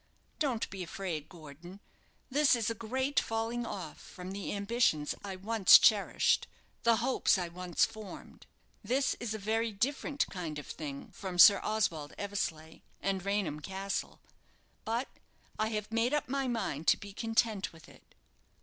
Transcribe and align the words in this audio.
Don't 0.39 0.67
be 0.71 0.81
afraid, 0.81 1.29
Gordon; 1.29 1.79
this 2.27 2.55
is 2.55 2.71
a 2.71 2.73
great 2.73 3.19
falling 3.19 3.67
off 3.67 4.01
from 4.01 4.31
the 4.31 4.51
ambitions 4.51 5.13
I 5.23 5.35
once 5.35 5.77
cherished, 5.77 6.47
the 6.81 6.95
hopes 7.05 7.37
I 7.37 7.49
once 7.49 7.85
formed; 7.85 8.47
this 8.83 9.13
is 9.19 9.35
a 9.35 9.37
very 9.37 9.71
different 9.71 10.25
kind 10.31 10.57
of 10.57 10.65
thing 10.65 11.11
from 11.11 11.37
Sir 11.37 11.59
Oswald 11.61 12.15
Eversleigh 12.17 12.79
and 12.99 13.23
Raynham 13.23 13.59
Castle, 13.59 14.19
but 14.85 15.07
I 15.59 15.67
have 15.67 15.91
made 15.91 16.15
up 16.15 16.27
my 16.27 16.47
mind 16.47 16.87
to 16.87 16.97
be 16.97 17.13
content 17.13 17.71
with 17.71 17.87
it." 17.87 18.15